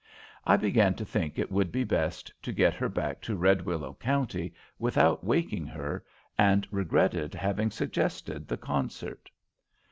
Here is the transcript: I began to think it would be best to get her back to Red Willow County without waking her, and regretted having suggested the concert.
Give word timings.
I 0.47 0.57
began 0.57 0.95
to 0.95 1.05
think 1.05 1.37
it 1.37 1.51
would 1.51 1.71
be 1.71 1.83
best 1.83 2.33
to 2.41 2.51
get 2.51 2.73
her 2.73 2.89
back 2.89 3.21
to 3.21 3.35
Red 3.35 3.61
Willow 3.63 3.93
County 3.99 4.51
without 4.79 5.23
waking 5.23 5.67
her, 5.67 6.03
and 6.39 6.67
regretted 6.71 7.35
having 7.35 7.69
suggested 7.69 8.47
the 8.47 8.57
concert. 8.57 9.29